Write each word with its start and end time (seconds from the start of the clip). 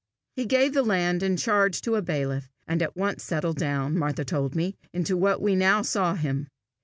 He 0.35 0.47
gave 0.47 0.73
the 0.73 0.81
land 0.81 1.21
in 1.21 1.37
charge 1.37 1.79
to 1.81 1.93
a 1.93 2.01
bailiff, 2.01 2.49
and 2.67 2.81
at 2.81 2.95
once 2.97 3.23
settled 3.23 3.57
down, 3.57 3.95
Martha 3.95 4.25
told 4.25 4.55
me, 4.55 4.75
into 4.91 5.15
what 5.15 5.43
we 5.43 5.55
now 5.55 5.83
saw 5.83 6.15
him. 6.15 6.47